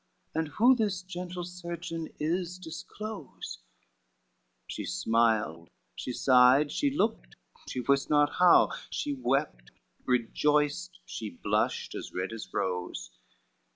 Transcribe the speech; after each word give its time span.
And 0.33 0.47
who 0.47 0.73
this 0.75 1.03
gentle 1.03 1.43
surgeon 1.43 2.07
is, 2.19 2.57
disclose;" 2.57 3.59
She 4.65 4.83
smiled, 4.83 5.69
she 5.95 6.11
sighed, 6.11 6.71
she 6.71 6.89
looked 6.89 7.35
she 7.69 7.81
wist 7.81 8.09
not 8.09 8.31
how, 8.39 8.71
She 8.89 9.13
wept, 9.13 9.69
rejoiced, 10.07 10.97
she 11.05 11.29
blushed 11.29 11.93
as 11.93 12.13
red 12.15 12.33
as 12.33 12.51
rose. 12.51 13.11